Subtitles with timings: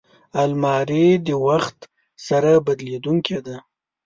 [0.43, 1.77] الماري د وخت
[2.27, 3.57] سره بدلېدونکې ده